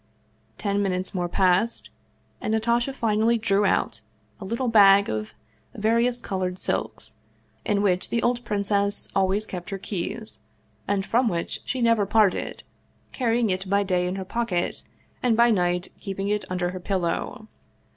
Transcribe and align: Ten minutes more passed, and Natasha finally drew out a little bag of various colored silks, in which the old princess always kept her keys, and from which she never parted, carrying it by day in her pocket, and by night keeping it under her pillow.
Ten 0.57 0.81
minutes 0.81 1.13
more 1.13 1.29
passed, 1.29 1.91
and 2.41 2.53
Natasha 2.53 2.91
finally 2.91 3.37
drew 3.37 3.65
out 3.67 4.01
a 4.39 4.45
little 4.45 4.67
bag 4.67 5.09
of 5.09 5.35
various 5.75 6.21
colored 6.23 6.57
silks, 6.57 7.17
in 7.65 7.83
which 7.83 8.09
the 8.09 8.23
old 8.23 8.43
princess 8.43 9.07
always 9.15 9.45
kept 9.45 9.69
her 9.69 9.77
keys, 9.77 10.39
and 10.87 11.05
from 11.05 11.27
which 11.27 11.61
she 11.65 11.83
never 11.83 12.07
parted, 12.07 12.63
carrying 13.11 13.51
it 13.51 13.69
by 13.69 13.83
day 13.83 14.07
in 14.07 14.15
her 14.15 14.25
pocket, 14.25 14.85
and 15.21 15.37
by 15.37 15.51
night 15.51 15.89
keeping 15.99 16.27
it 16.29 16.45
under 16.49 16.71
her 16.71 16.79
pillow. 16.79 17.47